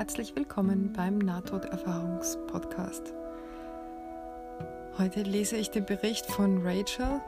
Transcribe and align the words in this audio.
Herzlich 0.00 0.34
willkommen 0.34 0.94
beim 0.94 1.18
Nahtoderfahrungspodcast. 1.18 3.12
Heute 4.96 5.24
lese 5.24 5.58
ich 5.58 5.70
den 5.70 5.84
Bericht 5.84 6.24
von 6.24 6.66
Rachel. 6.66 7.20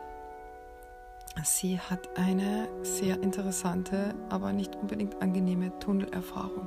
Sie 1.45 1.79
hat 1.79 2.17
eine 2.17 2.71
sehr 2.83 3.23
interessante, 3.23 4.15
aber 4.31 4.55
nicht 4.55 4.75
unbedingt 4.75 5.21
angenehme 5.21 5.79
Tunnelerfahrung. 5.81 6.67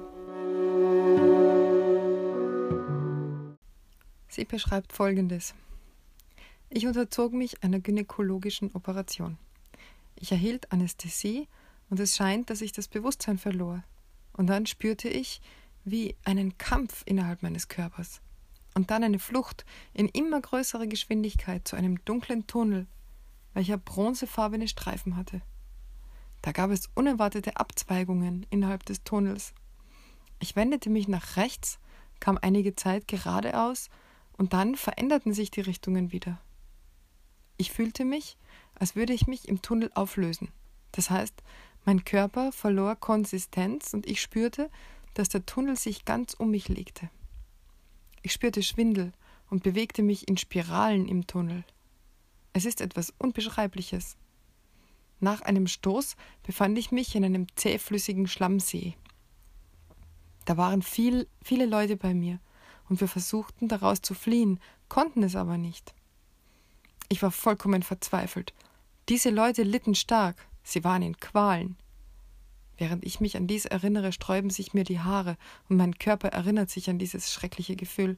Sie 4.28 4.46
beschreibt 4.46 4.94
Folgendes. 4.94 5.56
Ich 6.70 6.86
unterzog 6.86 7.34
mich 7.34 7.64
einer 7.64 7.80
gynäkologischen 7.80 8.70
Operation. 8.76 9.40
Ich 10.20 10.32
erhielt 10.32 10.72
Anästhesie 10.72 11.48
und 11.90 12.00
es 12.00 12.16
scheint, 12.16 12.52
dass 12.52 12.62
ich 12.62 12.74
das 12.74 12.88
Bewusstsein 12.88 13.40
verlor. 13.40 13.84
Und 14.34 14.46
dann 14.48 14.68
spürte 14.68 15.10
ich, 15.10 15.42
wie 15.86 16.16
einen 16.24 16.58
Kampf 16.58 17.04
innerhalb 17.06 17.44
meines 17.44 17.68
Körpers 17.68 18.22
und 18.74 18.92
dann 18.92 19.04
eine 19.04 19.20
Flucht 19.20 19.66
in 19.94 20.10
immer 20.10 20.42
größerer 20.42 20.88
Geschwindigkeit 20.88 21.68
zu 21.68 21.76
einem 21.76 22.04
dunklen 22.04 22.46
Tunnel, 22.48 22.88
welcher 23.54 23.78
bronzefarbene 23.78 24.68
Streifen 24.68 25.16
hatte. 25.16 25.42
Da 26.42 26.52
gab 26.52 26.72
es 26.72 26.90
unerwartete 26.94 27.56
Abzweigungen 27.58 28.46
innerhalb 28.50 28.86
des 28.86 29.04
Tunnels. 29.04 29.54
Ich 30.40 30.56
wendete 30.56 30.90
mich 30.90 31.08
nach 31.08 31.38
rechts, 31.38 31.80
kam 32.20 32.38
einige 32.42 32.76
Zeit 32.76 33.08
geradeaus 33.08 33.90
und 34.38 34.54
dann 34.54 34.76
veränderten 34.76 35.34
sich 35.34 35.50
die 35.52 35.62
Richtungen 35.62 36.12
wieder. 36.12 36.40
Ich 37.58 37.72
fühlte 37.72 38.04
mich, 38.04 38.38
als 38.76 38.96
würde 38.96 39.14
ich 39.14 39.28
mich 39.28 39.48
im 39.48 39.62
Tunnel 39.62 39.90
auflösen. 39.96 40.50
Das 40.92 41.10
heißt, 41.10 41.42
mein 41.86 42.04
Körper 42.04 42.52
verlor 42.52 42.96
Konsistenz 42.96 43.94
und 43.94 44.06
ich 44.06 44.22
spürte, 44.22 44.70
dass 45.16 45.30
der 45.30 45.46
Tunnel 45.46 45.76
sich 45.76 46.06
ganz 46.06 46.36
um 46.36 46.52
mich 46.52 46.68
legte. 46.68 47.10
Ich 48.22 48.34
spürte 48.34 48.62
Schwindel 48.62 49.12
und 49.50 49.64
bewegte 49.64 50.04
mich 50.04 50.28
in 50.28 50.38
Spiralen 50.38 51.08
im 51.08 51.26
Tunnel. 51.26 51.64
Es 52.54 52.66
ist 52.66 52.82
etwas 52.82 53.14
Unbeschreibliches. 53.18 54.18
Nach 55.20 55.42
einem 55.42 55.68
Stoß 55.68 56.16
befand 56.44 56.78
ich 56.78 56.92
mich 56.92 57.16
in 57.16 57.26
einem 57.26 57.48
zähflüssigen 57.56 58.28
Schlammsee. 58.28 58.96
Da 60.46 60.58
waren 60.58 60.82
viel, 60.82 61.28
viele 61.44 61.66
Leute 61.66 61.98
bei 61.98 62.14
mir, 62.14 62.40
und 62.90 63.02
wir 63.02 63.08
versuchten 63.08 63.68
daraus 63.68 64.02
zu 64.02 64.14
fliehen, 64.14 64.60
konnten 64.90 65.24
es 65.24 65.36
aber 65.36 65.58
nicht. 65.58 65.96
Ich 67.10 67.22
war 67.22 67.32
vollkommen 67.32 67.84
verzweifelt. 67.84 68.54
Diese 69.10 69.30
Leute 69.30 69.64
litten 69.64 69.96
stark, 69.96 70.36
sie 70.64 70.84
waren 70.84 71.02
in 71.02 71.18
Qualen. 71.18 71.78
Während 72.78 73.06
ich 73.06 73.20
mich 73.20 73.38
an 73.38 73.48
dies 73.48 73.66
erinnere, 73.66 74.12
sträuben 74.12 74.50
sich 74.50 74.74
mir 74.74 74.84
die 74.84 75.00
Haare 75.00 75.38
und 75.70 75.78
mein 75.78 75.98
Körper 75.98 76.30
erinnert 76.30 76.70
sich 76.70 76.90
an 76.90 77.00
dieses 77.00 77.32
schreckliche 77.32 77.76
Gefühl. 77.76 78.18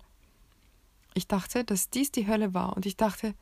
Ich 1.14 1.28
dachte, 1.28 1.64
dass 1.64 1.90
dies 1.90 2.12
die 2.12 2.28
Hölle 2.28 2.54
war 2.54 2.76
und 2.76 2.86
ich 2.86 2.98
dachte, 2.98 3.36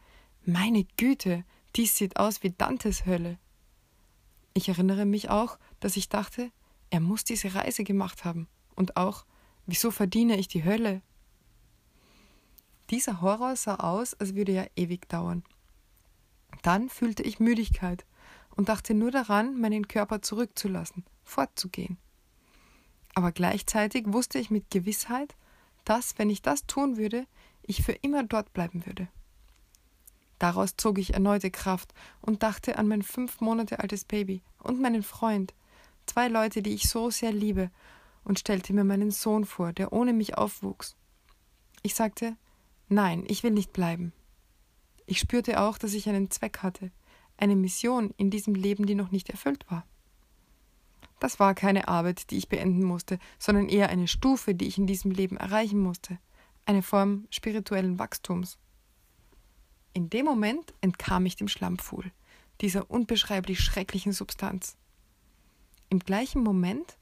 meine 0.46 0.86
Güte, 0.98 1.44
dies 1.76 1.98
sieht 1.98 2.18
aus 2.18 2.44
wie 2.44 2.52
Dantes 2.52 3.06
Hölle. 3.06 3.38
Ich 4.54 4.70
erinnere 4.70 5.06
mich 5.06 5.30
auch, 5.30 5.58
dass 5.80 5.98
ich 5.98 6.10
dachte, 6.10 6.52
er 6.90 7.00
muss 7.00 7.24
diese 7.24 7.56
Reise 7.56 7.84
gemacht 7.84 8.24
haben 8.26 8.48
und 8.76 8.96
auch, 8.96 9.26
wieso 9.66 9.92
verdiene 9.92 10.38
ich 10.38 10.48
die 10.48 10.64
Hölle? 10.64 11.02
Dieser 12.90 13.22
Horror 13.22 13.56
sah 13.56 13.76
aus, 13.76 14.14
als 14.14 14.36
würde 14.36 14.52
er 14.52 14.70
ewig 14.76 15.10
dauern. 15.10 15.44
Dann 16.62 16.90
fühlte 16.90 17.24
ich 17.24 17.40
Müdigkeit 17.40 18.06
und 18.56 18.70
dachte 18.70 18.94
nur 18.94 19.12
daran, 19.12 19.60
meinen 19.60 19.88
Körper 19.88 20.22
zurückzulassen, 20.22 21.04
fortzugehen. 21.24 21.98
Aber 23.14 23.32
gleichzeitig 23.32 24.06
wusste 24.08 24.40
ich 24.40 24.50
mit 24.50 24.70
Gewissheit, 24.70 25.36
dass, 25.86 26.18
wenn 26.18 26.30
ich 26.30 26.42
das 26.42 26.66
tun 26.66 26.98
würde, 26.98 27.26
ich 27.64 27.84
für 27.84 27.94
immer 27.94 28.24
dort 28.24 28.54
bleiben 28.54 28.86
würde. 28.86 29.08
Daraus 30.40 30.76
zog 30.76 30.98
ich 30.98 31.14
erneute 31.14 31.50
Kraft 31.50 31.94
und 32.22 32.44
dachte 32.44 32.78
an 32.78 32.88
mein 32.88 33.02
fünf 33.02 33.40
Monate 33.40 33.80
altes 33.80 34.04
Baby 34.04 34.42
und 34.60 34.82
meinen 34.82 35.04
Freund, 35.04 35.54
zwei 36.06 36.28
Leute, 36.28 36.62
die 36.62 36.74
ich 36.74 36.90
so 36.90 37.10
sehr 37.10 37.32
liebe, 37.32 37.72
und 38.24 38.40
stellte 38.40 38.74
mir 38.74 38.84
meinen 38.84 39.12
Sohn 39.12 39.46
vor, 39.46 39.72
der 39.72 39.94
ohne 39.94 40.12
mich 40.12 40.38
aufwuchs. 40.38 40.96
Ich 41.84 41.94
sagte, 41.94 42.36
nein, 42.90 43.24
ich 43.28 43.44
will 43.44 43.52
nicht 43.52 43.72
bleiben. 43.72 44.14
Ich 45.06 45.20
spürte 45.20 45.62
auch, 45.62 45.78
dass 45.78 45.94
ich 45.94 46.10
einen 46.10 46.32
Zweck 46.32 46.64
hatte, 46.64 46.92
eine 47.38 47.56
Mission 47.56 48.14
in 48.18 48.30
diesem 48.30 48.56
Leben, 48.56 48.86
die 48.86 48.96
noch 48.96 49.12
nicht 49.12 49.30
erfüllt 49.30 49.66
war. 49.70 49.86
Das 51.20 51.40
war 51.40 51.56
keine 51.56 51.88
Arbeit, 51.88 52.30
die 52.30 52.38
ich 52.38 52.50
beenden 52.50 52.84
musste, 52.84 53.20
sondern 53.40 53.70
eher 53.70 53.90
eine 53.90 54.08
Stufe, 54.08 54.54
die 54.54 54.68
ich 54.68 54.78
in 54.78 54.88
diesem 54.88 55.12
Leben 55.12 55.38
erreichen 55.38 55.80
musste, 55.80 56.20
eine 56.66 56.82
Form 56.82 57.28
spirituellen 57.30 58.00
Wachstums. 58.00 58.58
In 59.94 60.10
dem 60.10 60.26
Moment 60.26 60.74
entkam 60.82 61.26
ich 61.26 61.36
dem 61.36 61.48
Schlammpfuhl, 61.48 62.12
dieser 62.62 62.90
unbeschreiblich 62.92 63.62
schrecklichen 63.62 64.12
Substanz. 64.12 64.76
Im 65.90 66.00
gleichen 66.00 66.44
Moment, 66.44 66.98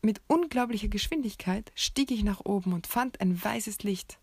mit 0.00 0.22
unglaublicher 0.26 0.88
Geschwindigkeit, 0.88 1.70
stieg 1.74 2.10
ich 2.10 2.24
nach 2.24 2.40
oben 2.44 2.72
und 2.72 2.86
fand 2.86 3.20
ein 3.20 3.42
weißes 3.42 3.82
Licht. 3.82 4.18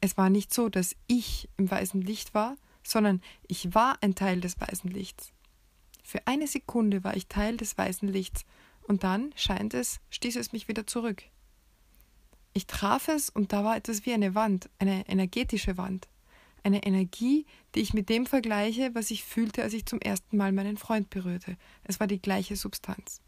Es 0.00 0.16
war 0.16 0.30
nicht 0.30 0.52
so, 0.52 0.68
dass 0.68 0.96
ich 1.06 1.48
im 1.56 1.70
weißen 1.70 2.00
Licht 2.00 2.34
war, 2.34 2.56
sondern 2.82 3.20
ich 3.46 3.74
war 3.74 3.98
ein 4.02 4.14
Teil 4.14 4.40
des 4.40 4.60
weißen 4.60 4.90
Lichts. 4.90 5.32
Für 6.02 6.26
eine 6.26 6.46
Sekunde 6.46 7.04
war 7.04 7.16
ich 7.16 7.28
Teil 7.28 7.56
des 7.56 7.78
weißen 7.78 8.08
Lichts, 8.08 8.44
und 8.86 9.04
dann, 9.04 9.32
scheint 9.36 9.74
es, 9.74 10.00
stieß 10.10 10.36
es 10.36 10.52
mich 10.52 10.68
wieder 10.68 10.86
zurück. 10.86 11.22
Ich 12.52 12.66
traf 12.66 13.08
es, 13.08 13.30
und 13.30 13.52
da 13.52 13.64
war 13.64 13.76
etwas 13.76 14.04
wie 14.04 14.12
eine 14.12 14.34
Wand, 14.34 14.68
eine 14.78 15.08
energetische 15.08 15.76
Wand, 15.76 16.08
eine 16.62 16.82
Energie, 16.84 17.46
die 17.74 17.80
ich 17.80 17.94
mit 17.94 18.08
dem 18.08 18.26
vergleiche, 18.26 18.94
was 18.94 19.10
ich 19.10 19.24
fühlte, 19.24 19.62
als 19.62 19.72
ich 19.72 19.86
zum 19.86 20.00
ersten 20.00 20.36
Mal 20.36 20.52
meinen 20.52 20.76
Freund 20.76 21.10
berührte. 21.10 21.56
Es 21.84 22.00
war 22.00 22.06
die 22.06 22.20
gleiche 22.20 22.56
Substanz. 22.56 23.20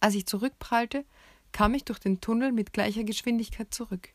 Als 0.00 0.14
ich 0.14 0.26
zurückprallte, 0.26 1.04
kam 1.52 1.74
ich 1.74 1.84
durch 1.84 1.98
den 1.98 2.20
Tunnel 2.20 2.52
mit 2.52 2.72
gleicher 2.72 3.04
Geschwindigkeit 3.04 3.72
zurück. 3.72 4.10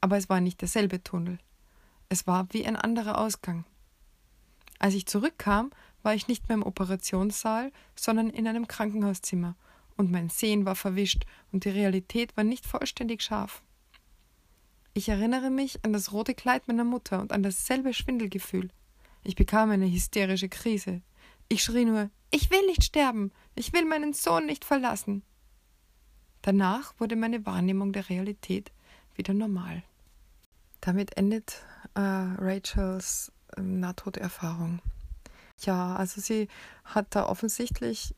Aber 0.00 0.16
es 0.16 0.28
war 0.28 0.40
nicht 0.40 0.60
derselbe 0.60 1.02
Tunnel. 1.02 1.38
Es 2.12 2.26
war 2.26 2.48
wie 2.50 2.66
ein 2.66 2.74
anderer 2.74 3.18
Ausgang. 3.18 3.64
Als 4.80 4.94
ich 4.94 5.06
zurückkam, 5.06 5.70
war 6.02 6.12
ich 6.12 6.26
nicht 6.26 6.48
mehr 6.48 6.56
im 6.56 6.64
Operationssaal, 6.64 7.70
sondern 7.94 8.30
in 8.30 8.48
einem 8.48 8.66
Krankenhauszimmer, 8.66 9.54
und 9.96 10.10
mein 10.10 10.28
Sehen 10.28 10.64
war 10.64 10.74
verwischt 10.74 11.24
und 11.52 11.64
die 11.64 11.70
Realität 11.70 12.36
war 12.36 12.42
nicht 12.42 12.66
vollständig 12.66 13.22
scharf. 13.22 13.62
Ich 14.92 15.08
erinnere 15.08 15.50
mich 15.50 15.84
an 15.84 15.92
das 15.92 16.10
rote 16.10 16.34
Kleid 16.34 16.66
meiner 16.66 16.84
Mutter 16.84 17.20
und 17.20 17.32
an 17.32 17.44
dasselbe 17.44 17.94
Schwindelgefühl. 17.94 18.70
Ich 19.22 19.36
bekam 19.36 19.70
eine 19.70 19.86
hysterische 19.88 20.48
Krise. 20.48 21.02
Ich 21.48 21.62
schrie 21.62 21.84
nur 21.84 22.10
Ich 22.32 22.50
will 22.50 22.66
nicht 22.66 22.82
sterben. 22.82 23.30
Ich 23.54 23.72
will 23.72 23.84
meinen 23.84 24.14
Sohn 24.14 24.46
nicht 24.46 24.64
verlassen. 24.64 25.22
Danach 26.42 26.94
wurde 26.98 27.14
meine 27.14 27.46
Wahrnehmung 27.46 27.92
der 27.92 28.08
Realität 28.08 28.72
wieder 29.14 29.34
normal. 29.34 29.84
Damit 30.80 31.16
endet 31.16 31.62
äh, 31.94 32.00
Rachels 32.00 33.32
äh, 33.56 33.60
Nahtoderfahrung. 33.60 34.80
Ja, 35.58 35.96
also 35.96 36.20
sie 36.20 36.48
hat 36.84 37.06
da 37.10 37.26
offensichtlich, 37.26 38.14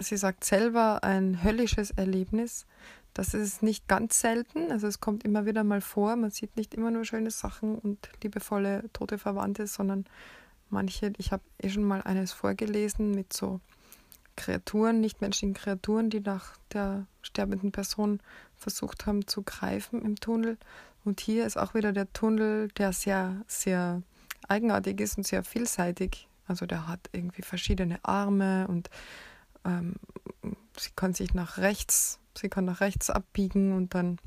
sie 0.00 0.16
sagt 0.16 0.44
selber, 0.44 1.04
ein 1.04 1.42
höllisches 1.42 1.90
Erlebnis. 1.92 2.66
Das 3.14 3.34
ist 3.34 3.62
nicht 3.62 3.88
ganz 3.88 4.20
selten, 4.20 4.70
also 4.70 4.86
es 4.86 5.00
kommt 5.00 5.24
immer 5.24 5.46
wieder 5.46 5.64
mal 5.64 5.80
vor. 5.80 6.16
Man 6.16 6.30
sieht 6.30 6.56
nicht 6.56 6.74
immer 6.74 6.90
nur 6.90 7.04
schöne 7.04 7.30
Sachen 7.30 7.76
und 7.76 8.08
liebevolle 8.22 8.84
tote 8.92 9.18
Verwandte, 9.18 9.66
sondern 9.66 10.04
manche, 10.68 11.12
ich 11.18 11.32
habe 11.32 11.42
eh 11.60 11.68
schon 11.68 11.84
mal 11.84 12.02
eines 12.02 12.32
vorgelesen 12.32 13.12
mit 13.12 13.32
so 13.32 13.60
Kreaturen, 14.36 15.00
nichtmenschlichen 15.00 15.54
Kreaturen, 15.54 16.10
die 16.10 16.20
nach 16.20 16.56
der 16.72 17.06
sterbenden 17.22 17.72
Person 17.72 18.20
versucht 18.56 19.06
haben 19.06 19.26
zu 19.26 19.42
greifen 19.42 20.00
im 20.02 20.14
Tunnel. 20.16 20.58
Und 21.08 21.22
hier 21.22 21.46
ist 21.46 21.56
auch 21.56 21.72
wieder 21.72 21.94
der 21.94 22.12
Tunnel, 22.12 22.68
der 22.76 22.92
sehr, 22.92 23.42
sehr 23.46 24.02
eigenartig 24.46 25.00
ist 25.00 25.16
und 25.16 25.26
sehr 25.26 25.42
vielseitig. 25.42 26.28
Also 26.46 26.66
der 26.66 26.86
hat 26.86 27.00
irgendwie 27.12 27.40
verschiedene 27.40 27.98
Arme 28.04 28.68
und 28.68 28.90
ähm, 29.64 29.94
sie 30.78 30.90
kann 30.94 31.14
sich 31.14 31.32
nach 31.32 31.56
rechts, 31.56 32.18
sie 32.36 32.50
kann 32.50 32.66
nach 32.66 32.82
rechts 32.82 33.08
abbiegen 33.08 33.72
und 33.72 33.94
dann 33.94 34.18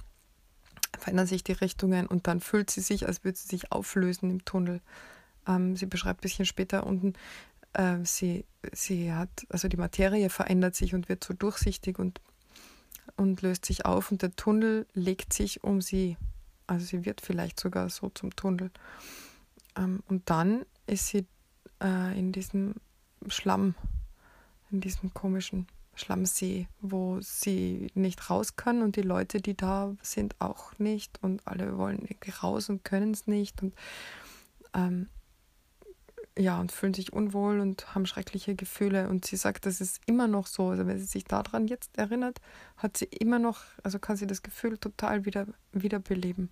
verändern 0.97 1.27
sich 1.27 1.43
die 1.43 1.51
Richtungen 1.51 2.07
und 2.07 2.25
dann 2.25 2.39
fühlt 2.39 2.71
sie 2.71 2.81
sich, 2.81 3.05
als 3.05 3.23
würde 3.23 3.37
sie 3.37 3.49
sich 3.49 3.71
auflösen 3.71 4.31
im 4.31 4.43
Tunnel. 4.43 4.81
Ähm, 5.47 5.75
sie 5.75 5.85
beschreibt 5.85 6.21
ein 6.21 6.23
bisschen 6.23 6.45
später 6.45 6.87
unten, 6.87 7.13
äh, 7.73 7.97
sie, 8.05 8.43
sie 8.73 9.13
hat, 9.13 9.29
also 9.49 9.67
die 9.67 9.77
Materie 9.77 10.31
verändert 10.31 10.73
sich 10.73 10.95
und 10.95 11.09
wird 11.09 11.23
so 11.23 11.35
durchsichtig 11.35 11.99
und, 11.99 12.21
und 13.17 13.43
löst 13.43 13.65
sich 13.65 13.85
auf 13.85 14.11
und 14.11 14.23
der 14.23 14.35
Tunnel 14.35 14.87
legt 14.95 15.31
sich 15.31 15.63
um 15.63 15.79
sie. 15.79 16.17
Also 16.67 16.85
sie 16.85 17.05
wird 17.05 17.21
vielleicht 17.21 17.59
sogar 17.59 17.89
so 17.89 18.09
zum 18.09 18.35
Tunnel. 18.35 18.71
Ähm, 19.75 20.03
und 20.07 20.29
dann 20.29 20.65
ist 20.87 21.07
sie 21.07 21.25
äh, 21.81 22.17
in 22.17 22.31
diesem 22.31 22.75
Schlamm, 23.27 23.75
in 24.71 24.81
diesem 24.81 25.13
komischen 25.13 25.67
Schlammsee, 25.95 26.67
wo 26.79 27.19
sie 27.21 27.91
nicht 27.93 28.29
raus 28.29 28.55
kann 28.55 28.81
und 28.81 28.95
die 28.95 29.01
Leute, 29.01 29.41
die 29.41 29.55
da 29.55 29.95
sind, 30.01 30.35
auch 30.39 30.77
nicht 30.79 31.21
und 31.21 31.45
alle 31.45 31.77
wollen 31.77 31.99
irgendwie 31.99 32.31
raus 32.31 32.69
und 32.69 32.83
können 32.83 33.11
es 33.11 33.27
nicht 33.27 33.61
und 33.61 33.73
ähm, 34.73 35.09
ja, 36.37 36.59
und 36.59 36.71
fühlen 36.71 36.93
sich 36.93 37.11
unwohl 37.11 37.59
und 37.59 37.93
haben 37.93 38.05
schreckliche 38.05 38.55
Gefühle. 38.55 39.09
Und 39.09 39.25
sie 39.25 39.35
sagt, 39.35 39.65
das 39.65 39.81
ist 39.81 39.99
immer 40.05 40.27
noch 40.27 40.47
so. 40.47 40.69
Also 40.69 40.87
wenn 40.87 40.97
sie 40.97 41.05
sich 41.05 41.25
daran 41.25 41.67
jetzt 41.67 41.97
erinnert, 41.97 42.39
hat 42.77 42.97
sie 42.97 43.05
immer 43.05 43.39
noch, 43.39 43.59
also 43.83 43.99
kann 43.99 44.15
sie 44.15 44.27
das 44.27 44.41
Gefühl 44.41 44.77
total 44.77 45.25
wieder, 45.25 45.47
wiederbeleben. 45.73 46.49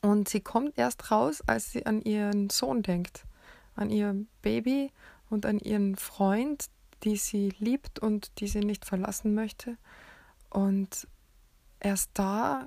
Und 0.00 0.28
sie 0.28 0.40
kommt 0.40 0.76
erst 0.76 1.12
raus, 1.12 1.42
als 1.46 1.70
sie 1.70 1.86
an 1.86 2.02
ihren 2.02 2.50
Sohn 2.50 2.82
denkt, 2.82 3.24
an 3.76 3.88
ihr 3.88 4.26
Baby 4.42 4.90
und 5.30 5.46
an 5.46 5.60
ihren 5.60 5.94
Freund, 5.94 6.66
die 7.04 7.16
sie 7.16 7.54
liebt 7.58 8.00
und 8.00 8.40
die 8.40 8.48
sie 8.48 8.60
nicht 8.60 8.84
verlassen 8.84 9.34
möchte. 9.34 9.76
Und 10.50 11.06
erst 11.78 12.10
da 12.14 12.66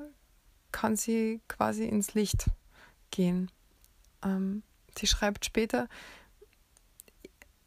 kann 0.72 0.96
sie 0.96 1.42
quasi 1.50 1.86
ins 1.86 2.14
Licht 2.14 2.50
gehen. 3.12 3.52
Ähm, 4.24 4.64
sie 4.98 5.08
schreibt 5.08 5.46
später, 5.46 5.88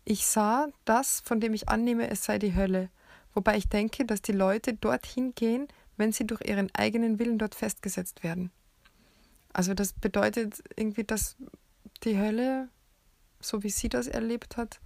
ich 0.05 0.27
sah 0.27 0.69
das, 0.85 1.21
von 1.21 1.41
dem 1.41 1.53
ich 1.55 1.69
annehme, 1.69 2.09
es 2.09 2.25
sei 2.25 2.39
die 2.39 2.55
Hölle, 2.55 2.89
wobei 3.35 3.57
ich 3.57 3.69
denke, 3.69 4.05
dass 4.05 4.23
die 4.23 4.33
Leute 4.33 4.75
dorthin 4.75 5.35
gehen, 5.35 5.69
wenn 5.97 6.13
sie 6.13 6.27
durch 6.27 6.41
ihren 6.43 6.75
eigenen 6.75 7.19
Willen 7.19 7.39
dort 7.39 7.55
festgesetzt 7.55 8.23
werden. 8.23 8.51
Also 9.53 9.75
das 9.75 9.93
bedeutet 9.93 10.63
irgendwie, 10.77 11.05
dass 11.05 11.37
die 12.05 12.19
Hölle, 12.19 12.69
so 13.41 13.63
wie 13.63 13.71
sie 13.71 13.89
das 13.89 14.07
erlebt 14.07 14.57
hat, 14.57 14.81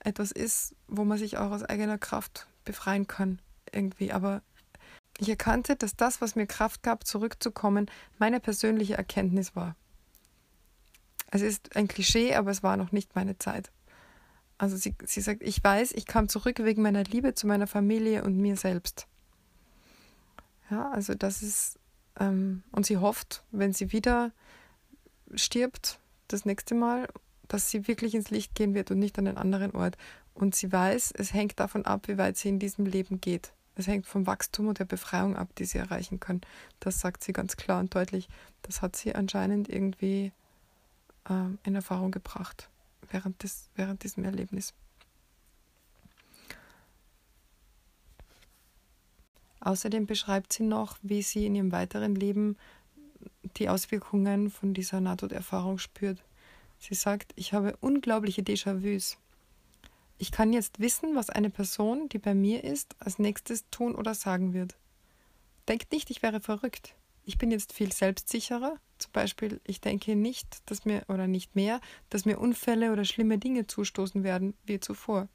etwas 0.00 0.32
ist, 0.32 0.74
wo 0.86 1.04
man 1.04 1.18
sich 1.18 1.38
auch 1.38 1.50
aus 1.50 1.62
eigener 1.62 1.98
Kraft 1.98 2.46
befreien 2.64 3.06
kann, 3.06 3.40
irgendwie. 3.72 4.12
Aber 4.12 4.42
ich 5.18 5.28
erkannte, 5.28 5.76
dass 5.76 5.96
das, 5.96 6.20
was 6.20 6.36
mir 6.36 6.46
Kraft 6.46 6.82
gab, 6.82 7.06
zurückzukommen, 7.06 7.90
meine 8.18 8.40
persönliche 8.40 8.94
Erkenntnis 8.94 9.56
war. 9.56 9.76
Es 11.30 11.42
ist 11.42 11.76
ein 11.76 11.88
Klischee, 11.88 12.34
aber 12.34 12.50
es 12.50 12.62
war 12.62 12.76
noch 12.76 12.92
nicht 12.92 13.14
meine 13.14 13.38
Zeit. 13.38 13.70
Also 14.56 14.76
sie, 14.76 14.94
sie 15.04 15.20
sagt, 15.20 15.42
ich 15.42 15.62
weiß, 15.62 15.92
ich 15.92 16.06
kam 16.06 16.28
zurück 16.28 16.58
wegen 16.62 16.82
meiner 16.82 17.04
Liebe 17.04 17.34
zu 17.34 17.46
meiner 17.46 17.66
Familie 17.66 18.24
und 18.24 18.36
mir 18.36 18.56
selbst. 18.56 19.06
Ja, 20.70 20.90
also 20.90 21.14
das 21.14 21.42
ist, 21.42 21.78
ähm, 22.18 22.62
und 22.72 22.86
sie 22.86 22.96
hofft, 22.96 23.44
wenn 23.50 23.72
sie 23.72 23.92
wieder 23.92 24.32
stirbt, 25.34 26.00
das 26.26 26.44
nächste 26.44 26.74
Mal 26.74 27.08
dass 27.48 27.70
sie 27.70 27.88
wirklich 27.88 28.14
ins 28.14 28.30
Licht 28.30 28.54
gehen 28.54 28.74
wird 28.74 28.90
und 28.90 28.98
nicht 28.98 29.18
an 29.18 29.26
einen 29.26 29.38
anderen 29.38 29.72
Ort. 29.72 29.96
Und 30.34 30.54
sie 30.54 30.70
weiß, 30.70 31.12
es 31.16 31.32
hängt 31.34 31.58
davon 31.58 31.84
ab, 31.84 32.06
wie 32.06 32.18
weit 32.18 32.36
sie 32.36 32.50
in 32.50 32.58
diesem 32.58 32.86
Leben 32.86 33.20
geht. 33.20 33.52
Es 33.74 33.86
hängt 33.86 34.06
vom 34.06 34.26
Wachstum 34.26 34.68
und 34.68 34.78
der 34.78 34.84
Befreiung 34.84 35.36
ab, 35.36 35.48
die 35.56 35.64
sie 35.64 35.78
erreichen 35.78 36.20
kann. 36.20 36.40
Das 36.80 37.00
sagt 37.00 37.24
sie 37.24 37.32
ganz 37.32 37.56
klar 37.56 37.80
und 37.80 37.94
deutlich. 37.94 38.28
Das 38.62 38.82
hat 38.82 38.96
sie 38.96 39.14
anscheinend 39.14 39.68
irgendwie 39.68 40.32
äh, 41.28 41.56
in 41.64 41.74
Erfahrung 41.74 42.10
gebracht 42.10 42.68
während, 43.10 43.42
des, 43.42 43.70
während 43.74 44.02
diesem 44.02 44.24
Erlebnis. 44.24 44.74
Außerdem 49.60 50.06
beschreibt 50.06 50.52
sie 50.52 50.62
noch, 50.62 50.98
wie 51.02 51.22
sie 51.22 51.46
in 51.46 51.54
ihrem 51.54 51.72
weiteren 51.72 52.14
Leben 52.14 52.56
die 53.56 53.68
Auswirkungen 53.68 54.50
von 54.50 54.72
dieser 54.72 55.00
Nahtoderfahrung 55.00 55.78
spürt. 55.78 56.22
Sie 56.78 56.94
sagt, 56.94 57.32
ich 57.34 57.52
habe 57.52 57.76
unglaubliche 57.80 58.42
Déjà-vus. 58.42 59.18
Ich 60.16 60.32
kann 60.32 60.52
jetzt 60.52 60.78
wissen, 60.80 61.14
was 61.16 61.30
eine 61.30 61.50
Person, 61.50 62.08
die 62.08 62.18
bei 62.18 62.34
mir 62.34 62.64
ist, 62.64 62.96
als 62.98 63.18
nächstes 63.18 63.68
tun 63.70 63.94
oder 63.94 64.14
sagen 64.14 64.52
wird. 64.52 64.76
Denkt 65.68 65.92
nicht, 65.92 66.10
ich 66.10 66.22
wäre 66.22 66.40
verrückt. 66.40 66.94
Ich 67.28 67.36
bin 67.36 67.50
jetzt 67.50 67.74
viel 67.74 67.92
selbstsicherer. 67.92 68.78
Zum 68.96 69.12
Beispiel, 69.12 69.60
ich 69.64 69.82
denke 69.82 70.16
nicht, 70.16 70.62
dass 70.64 70.86
mir 70.86 71.02
oder 71.08 71.26
nicht 71.26 71.54
mehr, 71.54 71.82
dass 72.08 72.24
mir 72.24 72.38
Unfälle 72.38 72.90
oder 72.90 73.04
schlimme 73.04 73.36
Dinge 73.36 73.66
zustoßen 73.66 74.24
werden 74.24 74.54
wie 74.64 74.80
zuvor. 74.80 75.28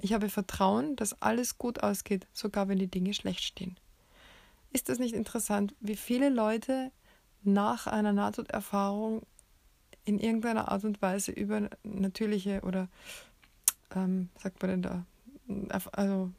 Ich 0.00 0.14
habe 0.14 0.30
Vertrauen, 0.30 0.96
dass 0.96 1.20
alles 1.20 1.58
gut 1.58 1.82
ausgeht, 1.82 2.26
sogar 2.32 2.68
wenn 2.68 2.78
die 2.78 2.86
Dinge 2.86 3.12
schlecht 3.12 3.42
stehen. 3.42 3.76
Ist 4.72 4.88
das 4.88 4.98
nicht 4.98 5.14
interessant, 5.14 5.74
wie 5.80 5.96
viele 5.96 6.30
Leute 6.30 6.92
nach 7.42 7.86
einer 7.86 8.14
Nahtoderfahrung 8.14 9.20
in 10.06 10.18
irgendeiner 10.20 10.72
Art 10.72 10.84
und 10.84 11.02
Weise 11.02 11.32
übernatürliche 11.32 12.62
oder 12.62 12.88
ähm, 13.94 14.30
sagt 14.38 14.62
man 14.62 14.70
denn 14.70 14.82
da, 14.82 15.04
also 15.92 16.30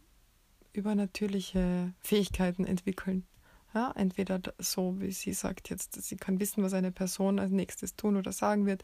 übernatürliche 0.74 1.94
Fähigkeiten 2.02 2.66
entwickeln. 2.66 3.28
Ja, 3.74 3.92
entweder 3.96 4.42
so, 4.58 5.00
wie 5.00 5.12
sie 5.12 5.34
sagt 5.34 5.70
jetzt, 5.70 6.02
sie 6.02 6.18
kann 6.18 6.40
wissen, 6.40 6.64
was 6.64 6.74
eine 6.74 6.92
Person 6.92 7.38
als 7.40 7.52
nächstes 7.52 7.96
tun 7.96 8.18
oder 8.18 8.32
sagen 8.32 8.66
wird. 8.66 8.84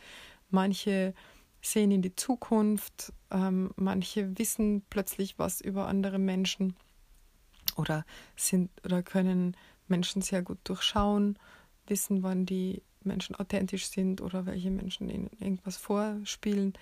Manche 0.52 1.14
sehen 1.62 1.90
in 1.90 2.04
die 2.04 2.16
Zukunft, 2.16 3.12
ähm, 3.32 3.72
manche 3.76 4.38
wissen 4.38 4.84
plötzlich 4.90 5.40
was 5.40 5.62
über 5.62 5.88
andere 5.88 6.20
Menschen 6.20 6.76
oder 7.76 8.06
sind 8.36 8.70
oder 8.86 9.02
können 9.02 9.58
Menschen 9.88 10.22
sehr 10.22 10.44
gut 10.44 10.60
durchschauen, 10.64 11.40
wissen, 11.88 12.22
wann 12.22 12.46
die 12.46 12.84
Menschen 13.04 13.36
authentisch 13.36 13.88
sind 13.88 14.22
oder 14.22 14.46
welche 14.46 14.72
Menschen 14.72 15.10
ihnen 15.10 15.30
irgendwas 15.40 15.78
vorspielen. 15.78 16.74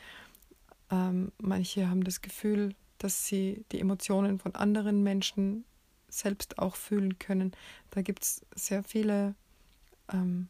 Ähm, 0.92 1.32
manche 1.42 1.90
haben 1.90 2.04
das 2.04 2.22
Gefühl, 2.22 2.76
dass 2.98 3.26
sie 3.26 3.66
die 3.72 3.80
Emotionen 3.80 4.40
von 4.40 4.56
anderen 4.56 5.04
Menschen 5.04 5.66
selbst 6.14 6.60
auch 6.60 6.76
fühlen 6.76 7.20
können. 7.20 7.52
Da 7.90 8.02
gibt 8.02 8.24
es 8.24 8.46
sehr 8.56 8.84
viele, 8.84 9.36
ähm, 10.12 10.50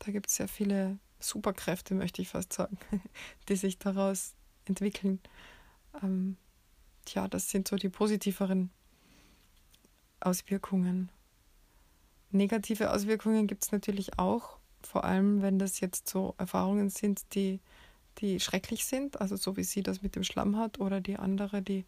da 0.00 0.12
gibt 0.12 0.28
es 0.28 0.36
sehr 0.36 0.48
viele 0.48 0.98
Superkräfte, 1.20 1.94
möchte 1.94 2.22
ich 2.22 2.28
fast 2.28 2.52
sagen, 2.52 2.78
die 3.48 3.56
sich 3.56 3.78
daraus 3.78 4.34
entwickeln. 4.64 5.20
Ähm, 6.02 6.36
tja, 7.04 7.28
das 7.28 7.50
sind 7.50 7.68
so 7.68 7.76
die 7.76 7.88
positiveren 7.88 8.70
Auswirkungen. 10.20 11.10
Negative 12.30 12.90
Auswirkungen 12.90 13.46
gibt 13.46 13.64
es 13.64 13.72
natürlich 13.72 14.18
auch, 14.18 14.58
vor 14.82 15.04
allem 15.04 15.42
wenn 15.42 15.58
das 15.58 15.80
jetzt 15.80 16.08
so 16.08 16.34
Erfahrungen 16.38 16.90
sind, 16.90 17.34
die, 17.34 17.60
die 18.18 18.40
schrecklich 18.40 18.86
sind, 18.86 19.20
also 19.20 19.36
so 19.36 19.56
wie 19.56 19.64
sie 19.64 19.82
das 19.82 20.02
mit 20.02 20.16
dem 20.16 20.24
Schlamm 20.24 20.56
hat 20.56 20.80
oder 20.80 21.00
die 21.00 21.16
andere, 21.16 21.62
die 21.62 21.84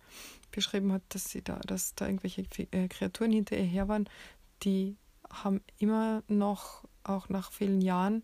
beschrieben 0.51 0.93
hat, 0.93 1.03
dass 1.11 1.31
sie 1.31 1.43
da, 1.43 1.57
dass 1.61 1.95
da 1.95 2.07
irgendwelche 2.07 2.45
äh, 2.73 2.89
Kreaturen 2.89 3.33
hinter 3.33 3.57
ihr 3.57 3.65
her 3.65 3.89
waren, 3.89 4.09
die 4.63 4.97
haben 5.31 5.61
immer 5.79 6.23
noch, 6.29 6.85
auch 7.05 7.29
nach 7.29 7.53
vielen 7.53 7.81
Jahren, 7.81 8.23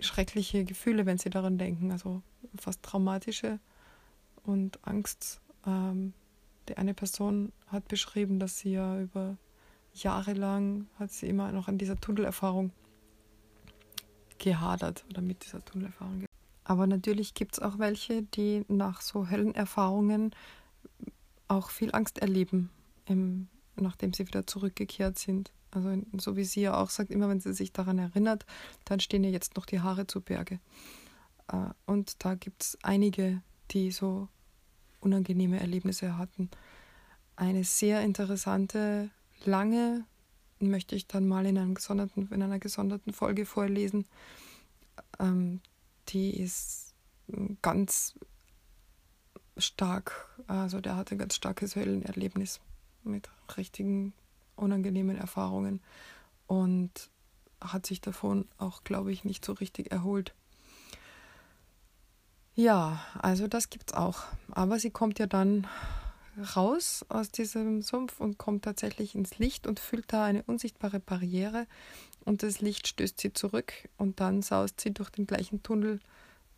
schreckliche 0.00 0.64
Gefühle, 0.64 1.06
wenn 1.06 1.18
sie 1.18 1.30
daran 1.30 1.58
denken, 1.58 1.92
also 1.92 2.22
fast 2.58 2.82
traumatische 2.82 3.58
und 4.44 4.78
Angst. 4.86 5.40
Ähm, 5.66 6.12
die 6.68 6.76
eine 6.76 6.94
Person 6.94 7.52
hat 7.68 7.88
beschrieben, 7.88 8.38
dass 8.38 8.58
sie 8.58 8.72
ja 8.72 9.00
über 9.00 9.36
jahrelang 9.92 10.88
hat 10.98 11.12
sie 11.12 11.28
immer 11.28 11.52
noch 11.52 11.68
an 11.68 11.78
dieser 11.78 12.00
Tunnelerfahrung 12.00 12.72
gehadert 14.44 15.06
oder 15.08 15.22
mit 15.22 15.44
dieser 15.44 15.64
Tunnelerfahrung. 15.64 16.26
Aber 16.64 16.86
natürlich 16.86 17.32
gibt 17.32 17.54
es 17.54 17.58
auch 17.60 17.78
welche, 17.78 18.22
die 18.22 18.64
nach 18.68 19.00
so 19.00 19.26
hellen 19.26 19.54
Erfahrungen 19.54 20.34
auch 21.48 21.70
viel 21.70 21.94
Angst 21.94 22.18
erleben, 22.18 22.70
im, 23.06 23.48
nachdem 23.76 24.12
sie 24.12 24.26
wieder 24.26 24.46
zurückgekehrt 24.46 25.18
sind. 25.18 25.50
Also 25.70 25.96
so 26.18 26.36
wie 26.36 26.44
sie 26.44 26.60
ja 26.60 26.76
auch 26.76 26.90
sagt, 26.90 27.10
immer 27.10 27.28
wenn 27.28 27.40
sie 27.40 27.54
sich 27.54 27.72
daran 27.72 27.98
erinnert, 27.98 28.44
dann 28.84 29.00
stehen 29.00 29.24
ihr 29.24 29.30
jetzt 29.30 29.56
noch 29.56 29.64
die 29.64 29.80
Haare 29.80 30.06
zu 30.06 30.20
Berge. 30.20 30.60
Äh, 31.48 31.70
und 31.86 32.22
da 32.24 32.34
gibt 32.34 32.62
es 32.62 32.78
einige, 32.82 33.42
die 33.70 33.90
so 33.90 34.28
unangenehme 35.00 35.58
Erlebnisse 35.58 36.18
hatten. 36.18 36.50
Eine 37.36 37.64
sehr 37.64 38.02
interessante 38.02 39.10
lange 39.44 40.04
möchte 40.70 40.96
ich 40.96 41.06
dann 41.06 41.26
mal 41.26 41.46
in, 41.46 41.58
einem 41.58 41.74
gesonderten, 41.74 42.28
in 42.30 42.42
einer 42.42 42.58
gesonderten 42.58 43.12
Folge 43.12 43.46
vorlesen. 43.46 44.06
Ähm, 45.18 45.60
die 46.08 46.38
ist 46.40 46.94
ganz 47.62 48.14
stark, 49.56 50.28
also 50.46 50.80
der 50.80 50.96
hatte 50.96 51.14
ein 51.14 51.18
ganz 51.18 51.34
starkes 51.34 51.76
Höllenerlebnis 51.76 52.60
mit 53.02 53.30
richtigen 53.56 54.12
unangenehmen 54.56 55.16
Erfahrungen 55.16 55.80
und 56.46 57.10
hat 57.60 57.86
sich 57.86 58.00
davon 58.00 58.46
auch, 58.58 58.84
glaube 58.84 59.12
ich, 59.12 59.24
nicht 59.24 59.44
so 59.44 59.52
richtig 59.52 59.90
erholt. 59.90 60.34
Ja, 62.54 63.00
also 63.18 63.48
das 63.48 63.70
gibt's 63.70 63.94
auch. 63.94 64.22
Aber 64.50 64.78
sie 64.78 64.90
kommt 64.90 65.18
ja 65.18 65.26
dann 65.26 65.66
raus 66.56 67.04
aus 67.08 67.30
diesem 67.30 67.82
Sumpf 67.82 68.20
und 68.20 68.38
kommt 68.38 68.64
tatsächlich 68.64 69.14
ins 69.14 69.38
Licht 69.38 69.66
und 69.66 69.80
fühlt 69.80 70.12
da 70.12 70.24
eine 70.24 70.42
unsichtbare 70.42 71.00
Barriere 71.00 71.66
und 72.24 72.42
das 72.42 72.60
Licht 72.60 72.88
stößt 72.88 73.20
sie 73.20 73.32
zurück 73.32 73.72
und 73.98 74.20
dann 74.20 74.42
saust 74.42 74.80
sie 74.80 74.92
durch 74.92 75.10
den 75.10 75.26
gleichen 75.26 75.62
Tunnel 75.62 76.00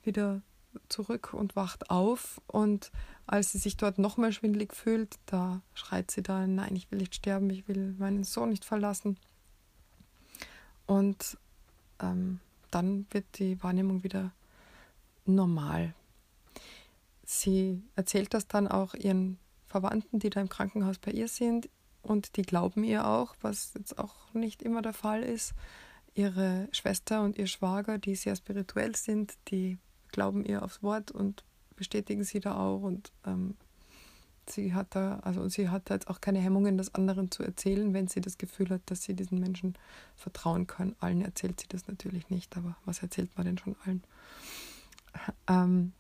wieder 0.05 0.43
zurück 0.89 1.35
und 1.35 1.57
wacht 1.57 1.91
auf. 1.91 2.41
Und 2.47 2.93
als 3.27 3.53
sie 3.53 3.59
sich 3.59 3.77
dort 3.77 3.99
nochmal 3.99 4.33
schwindlig 4.33 4.75
fühlt, 4.75 5.17
da 5.27 5.61
schreit 5.75 6.11
sie 6.11 6.23
dann, 6.23 6.55
nein, 6.55 6.77
ich 6.77 6.91
will 6.91 6.99
nicht 6.99 7.15
sterben, 7.15 7.51
ich 7.51 7.67
will 7.69 7.95
meinen 7.99 8.25
Sohn 8.25 8.51
nicht 8.51 8.65
verlassen. 8.65 9.19
Und 10.87 11.37
ähm, 12.01 12.41
dann 12.71 13.07
wird 13.11 13.25
die 13.39 13.61
Wahrnehmung 13.63 14.05
wieder 14.05 14.33
normal. 15.25 15.95
Sie 17.25 17.83
erzählt 17.97 18.35
das 18.35 18.47
dann 18.47 18.69
auch 18.69 18.95
ihren 18.95 19.39
Verwandten, 19.67 20.19
die 20.19 20.31
da 20.31 20.41
im 20.41 20.49
Krankenhaus 20.49 20.99
bei 20.99 21.11
ihr 21.11 21.29
sind, 21.29 21.69
und 22.07 22.37
die 22.37 22.43
glauben 22.43 22.85
ihr 22.85 23.07
auch, 23.07 23.35
was 23.41 23.73
jetzt 23.75 23.99
auch 23.99 24.33
nicht 24.33 24.63
immer 24.63 24.81
der 24.81 24.93
Fall 24.93 25.23
ist. 25.23 25.55
Ihre 26.15 26.69
Schwester 26.71 27.23
und 27.23 27.37
ihr 27.37 27.49
Schwager, 27.49 27.99
die 27.99 28.15
sehr 28.15 28.37
spirituell 28.37 28.95
sind, 28.95 29.35
die 29.49 29.79
glauben 30.13 30.45
ihr 30.45 30.63
aufs 30.63 30.83
Wort 30.83 31.11
und 31.11 31.45
bestätigen 31.75 32.25
sie 32.25 32.41
da 32.41 32.57
auch 32.57 32.81
und 32.81 33.13
ähm, 33.27 33.57
sie 34.49 34.73
hat 34.73 34.95
da, 34.95 35.19
also 35.21 35.49
sie 35.49 35.69
hat 35.69 35.91
da 35.91 35.95
jetzt 35.95 36.09
auch 36.09 36.21
keine 36.21 36.39
Hemmungen, 36.39 36.79
das 36.79 36.95
anderen 36.95 37.31
zu 37.31 37.43
erzählen, 37.43 37.93
wenn 37.93 38.07
sie 38.07 38.21
das 38.21 38.39
Gefühl 38.39 38.71
hat, 38.71 38.83
dass 38.87 39.03
sie 39.03 39.15
diesen 39.15 39.41
Menschen 39.41 39.75
vertrauen 40.15 40.67
kann. 40.67 40.95
Allen 41.01 41.23
erzählt 41.23 41.61
sie 41.61 41.69
das 41.69 41.89
natürlich 41.89 42.31
nicht, 42.31 42.57
aber 42.57 42.77
was 42.85 43.03
erzählt 43.03 43.37
man 43.37 43.47
denn 43.47 43.59
schon 43.59 43.77
allen? 43.85 44.05
Ähm, 45.49 45.93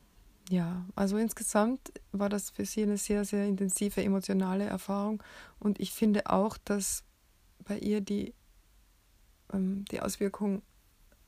ja, 0.49 0.85
also 0.95 1.17
insgesamt 1.17 1.93
war 2.12 2.29
das 2.29 2.50
für 2.50 2.65
sie 2.65 2.83
eine 2.83 2.99
sehr, 2.99 3.25
sehr 3.25 3.47
intensive 3.47 4.03
emotionale 4.03 4.65
Erfahrung 4.65 5.23
und 5.59 5.81
ich 5.81 5.93
finde 5.93 6.31
auch, 6.31 6.57
dass 6.59 7.05
bei 7.65 7.79
ihr 7.79 8.00
die, 8.00 8.33
ähm, 9.53 9.85
die 9.91 10.00
Auswirkung 10.00 10.62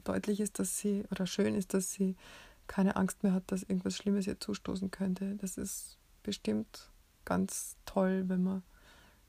deutlich 0.05 0.41
ist, 0.41 0.59
dass 0.59 0.79
sie, 0.79 1.05
oder 1.11 1.27
schön 1.27 1.55
ist, 1.55 1.75
dass 1.75 1.93
sie 1.93 2.17
keine 2.69 2.97
Angst 2.97 3.23
mehr 3.23 3.33
hat, 3.33 3.51
dass 3.51 3.63
irgendwas 3.63 3.97
Schlimmes 3.97 4.27
ihr 4.27 4.39
zustoßen 4.39 4.91
könnte. 4.91 5.37
Das 5.37 5.57
ist 5.57 5.99
bestimmt 6.23 6.91
ganz 7.25 7.77
toll, 7.87 8.25
wenn 8.29 8.43
man 8.43 8.63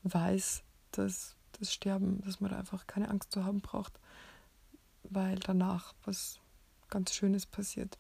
weiß, 0.04 0.64
dass 0.92 1.36
das 1.54 1.74
Sterben, 1.74 2.22
dass 2.22 2.40
man 2.40 2.52
da 2.52 2.60
einfach 2.60 2.86
keine 2.86 3.10
Angst 3.10 3.32
zu 3.32 3.44
haben 3.44 3.62
braucht, 3.62 4.00
weil 5.04 5.40
danach 5.40 5.94
was 6.06 6.40
ganz 6.90 7.14
Schönes 7.14 7.46
passiert. 7.46 7.98